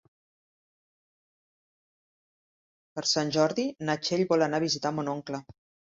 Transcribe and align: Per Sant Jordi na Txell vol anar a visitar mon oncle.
Per 2.95 3.03
Sant 3.11 3.37
Jordi 3.37 3.67
na 3.91 3.97
Txell 4.01 4.29
vol 4.33 4.47
anar 4.47 4.63
a 4.63 4.65
visitar 4.69 4.95
mon 4.97 5.13
oncle. 5.17 5.43